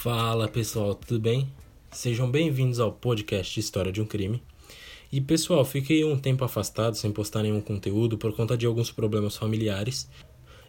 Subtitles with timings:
[0.00, 1.52] Fala pessoal, tudo bem?
[1.90, 4.40] Sejam bem-vindos ao podcast História de um Crime.
[5.10, 9.36] E pessoal, fiquei um tempo afastado sem postar nenhum conteúdo por conta de alguns problemas
[9.36, 10.08] familiares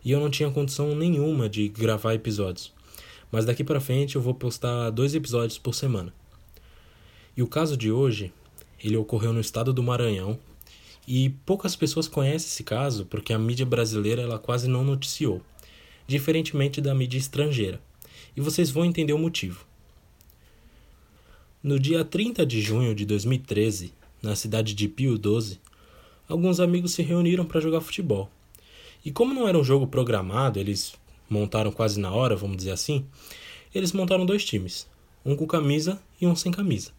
[0.04, 2.74] e eu não tinha condição nenhuma de gravar episódios.
[3.32, 6.12] Mas daqui para frente eu vou postar dois episódios por semana.
[7.38, 8.34] E o caso de hoje,
[8.84, 10.40] ele ocorreu no estado do Maranhão
[11.08, 15.40] e poucas pessoas conhecem esse caso porque a mídia brasileira ela quase não noticiou,
[16.08, 17.80] diferentemente da mídia estrangeira
[18.40, 19.66] e vocês vão entender o motivo.
[21.62, 23.94] No dia 30 de junho de 2013,
[24.24, 25.60] na cidade de Pio 12,
[26.26, 28.32] alguns amigos se reuniram para jogar futebol.
[29.04, 30.94] E como não era um jogo programado, eles
[31.30, 33.06] montaram quase na hora, vamos dizer assim,
[33.76, 34.88] eles montaram dois times,
[35.26, 36.94] um com camisa e um sem camisa.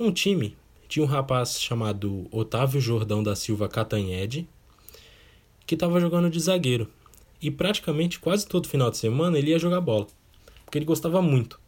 [0.00, 0.56] Um time
[0.88, 4.48] tinha um rapaz chamado Otávio Jordão da Silva Catanhede,
[5.66, 6.88] que estava jogando de zagueiro,
[7.42, 10.06] e praticamente quase todo final de semana ele ia jogar bola,
[10.64, 11.60] porque ele gostava muito.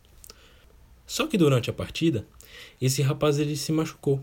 [1.06, 2.27] Só que durante a partida,
[2.81, 4.20] esse rapaz ele se machucou.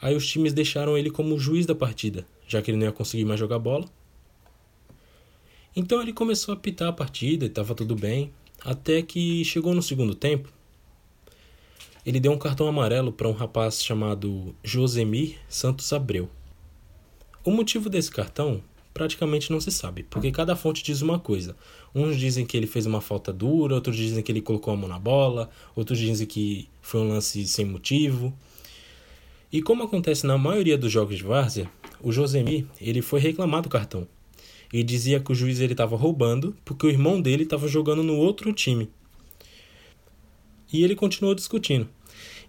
[0.00, 3.24] Aí os times deixaram ele como juiz da partida, já que ele não ia conseguir
[3.24, 3.86] mais jogar bola.
[5.74, 9.82] Então ele começou a apitar a partida e estava tudo bem, até que chegou no
[9.82, 10.52] segundo tempo.
[12.04, 16.30] Ele deu um cartão amarelo para um rapaz chamado Josemir Santos Abreu.
[17.42, 18.62] O motivo desse cartão
[18.96, 21.54] praticamente não se sabe, porque cada fonte diz uma coisa.
[21.94, 24.88] Uns dizem que ele fez uma falta dura, outros dizem que ele colocou a mão
[24.88, 28.32] na bola, outros dizem que foi um lance sem motivo.
[29.52, 31.70] E como acontece na maioria dos jogos de várzea,
[32.02, 34.08] o Josemi ele foi reclamar do cartão.
[34.72, 38.16] E dizia que o juiz ele estava roubando porque o irmão dele estava jogando no
[38.16, 38.88] outro time.
[40.72, 41.86] E ele continuou discutindo.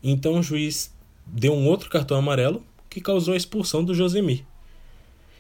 [0.02, 0.96] Então o juiz
[1.26, 4.46] deu um outro cartão amarelo que causou a expulsão do Josemir.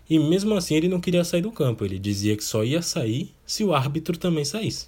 [0.09, 3.33] E mesmo assim ele não queria sair do campo, ele dizia que só ia sair
[3.45, 4.87] se o árbitro também saísse.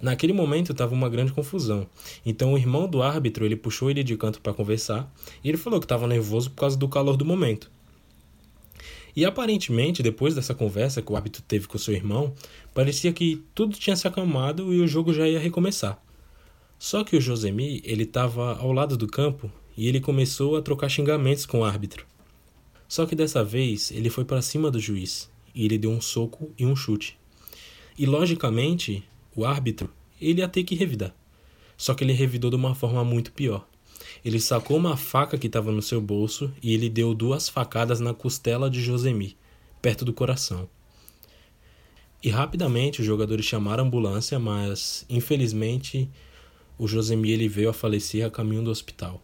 [0.00, 1.86] Naquele momento estava uma grande confusão.
[2.26, 5.12] Então o irmão do árbitro ele puxou ele de canto para conversar
[5.44, 7.70] e ele falou que estava nervoso por causa do calor do momento.
[9.14, 12.34] E aparentemente, depois dessa conversa que o árbitro teve com seu irmão,
[12.74, 16.02] parecia que tudo tinha se acalmado e o jogo já ia recomeçar.
[16.78, 20.88] Só que o Josemi ele estava ao lado do campo e ele começou a trocar
[20.88, 22.06] xingamentos com o árbitro.
[22.92, 26.52] Só que dessa vez ele foi para cima do juiz e ele deu um soco
[26.58, 27.18] e um chute.
[27.98, 29.02] E logicamente,
[29.34, 31.14] o árbitro, ele ia ter que revidar.
[31.74, 33.66] Só que ele revidou de uma forma muito pior.
[34.22, 38.12] Ele sacou uma faca que estava no seu bolso e ele deu duas facadas na
[38.12, 39.38] costela de Josemi,
[39.80, 40.68] perto do coração.
[42.22, 46.10] E rapidamente os jogadores chamaram a ambulância, mas infelizmente
[46.76, 49.22] o Josemi ele veio a falecer a caminho do hospital.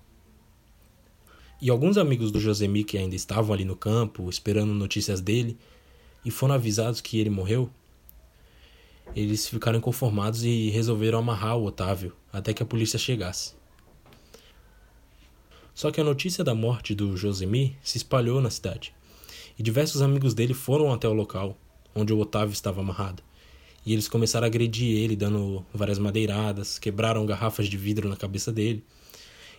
[1.60, 5.58] E alguns amigos do Josemi que ainda estavam ali no campo, esperando notícias dele,
[6.24, 7.68] e foram avisados que ele morreu,
[9.16, 13.54] eles ficaram inconformados e resolveram amarrar o Otávio até que a polícia chegasse.
[15.74, 18.94] Só que a notícia da morte do Josemi se espalhou na cidade,
[19.58, 21.58] e diversos amigos dele foram até o local
[21.92, 23.22] onde o Otávio estava amarrado.
[23.84, 28.52] E eles começaram a agredir ele, dando várias madeiradas, quebraram garrafas de vidro na cabeça
[28.52, 28.84] dele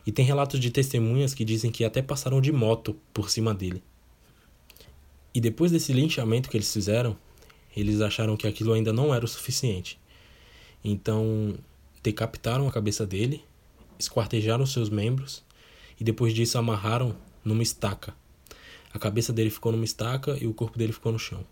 [0.06, 3.84] e tem relatos de testemunhas que dizem que até passaram de moto por cima dele.
[5.34, 7.16] E depois desse linchamento que eles fizeram,
[7.76, 10.00] eles acharam que aquilo ainda não era o suficiente.
[10.84, 11.56] Então,
[12.02, 13.44] decapitaram a cabeça dele,
[13.98, 15.44] esquartejaram seus membros
[16.00, 18.14] e depois disso amarraram numa estaca.
[18.92, 21.46] A cabeça dele ficou numa estaca e o corpo dele ficou no chão.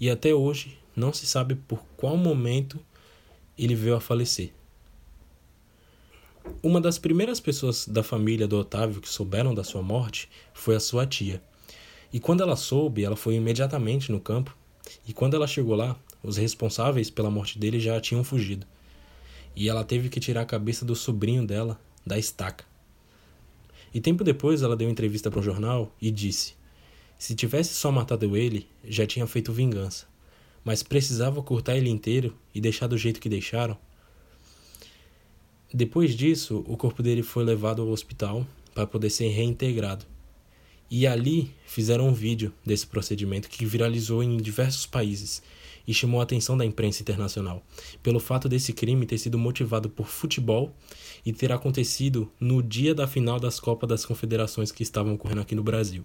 [0.00, 2.80] E até hoje não se sabe por qual momento
[3.56, 4.52] ele veio a falecer.
[6.62, 10.80] Uma das primeiras pessoas da família do Otávio que souberam da sua morte foi a
[10.80, 11.40] sua tia.
[12.12, 14.56] E quando ela soube, ela foi imediatamente no campo.
[15.06, 18.66] E quando ela chegou lá, os responsáveis pela morte dele já tinham fugido.
[19.54, 22.64] E ela teve que tirar a cabeça do sobrinho dela da estaca.
[23.94, 26.54] E tempo depois ela deu entrevista para um jornal e disse:
[27.18, 30.06] Se tivesse só matado ele, já tinha feito vingança.
[30.64, 33.78] Mas precisava cortar ele inteiro e deixar do jeito que deixaram
[35.72, 40.06] depois disso, o corpo dele foi levado ao hospital para poder ser reintegrado.
[40.90, 45.42] E ali fizeram um vídeo desse procedimento que viralizou em diversos países
[45.86, 47.62] e chamou a atenção da imprensa internacional,
[48.02, 50.74] pelo fato desse crime ter sido motivado por futebol
[51.24, 55.54] e ter acontecido no dia da final das Copas das Confederações que estavam ocorrendo aqui
[55.54, 56.02] no Brasil.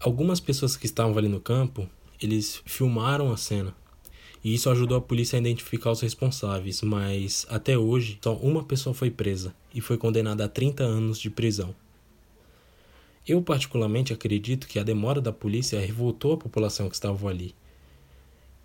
[0.00, 1.88] Algumas pessoas que estavam ali no campo,
[2.20, 3.74] eles filmaram a cena
[4.44, 8.92] e isso ajudou a polícia a identificar os responsáveis, mas até hoje só uma pessoa
[8.92, 11.74] foi presa e foi condenada a 30 anos de prisão.
[13.26, 17.54] Eu particularmente acredito que a demora da polícia revoltou a população que estava ali.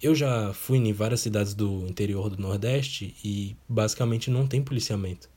[0.02, 5.30] Eu já fui em várias cidades do interior do Nordeste e basicamente não tem policiamento.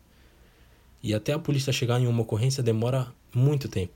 [1.00, 3.94] E até a polícia chegar em uma ocorrência demora muito tempo.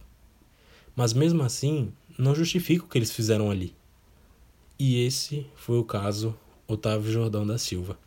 [0.95, 3.75] Mas mesmo assim, não justifica o que eles fizeram ali.
[4.79, 6.37] E esse foi o caso
[6.67, 7.99] Otávio Jordão da Silva.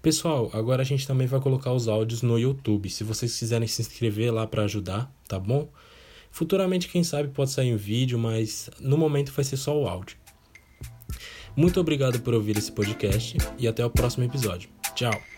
[0.00, 2.88] Pessoal, agora a gente também vai colocar os áudios no YouTube.
[2.88, 5.68] Se vocês quiserem se inscrever lá para ajudar, tá bom?
[6.30, 10.16] Futuramente, quem sabe, pode sair um vídeo, mas no momento vai ser só o áudio.
[11.56, 14.70] Muito obrigado por ouvir esse podcast e até o próximo episódio.
[14.94, 15.37] Tchau!